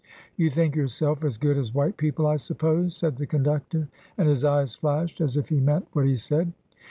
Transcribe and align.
"You 0.35 0.49
think 0.49 0.75
yourself 0.75 1.23
as 1.23 1.37
good 1.37 1.59
as 1.59 1.75
white 1.75 1.95
people, 1.95 2.25
I 2.25 2.37
suppose?" 2.37 2.97
said 2.97 3.17
the 3.17 3.27
conductor; 3.27 3.87
and 4.17 4.27
his 4.27 4.43
eyes 4.43 4.73
flashed 4.73 5.21
as 5.21 5.37
if 5.37 5.49
he 5.49 5.59
meant 5.59 5.87
what 5.93 6.05
he 6.07 6.17
said. 6.17 6.51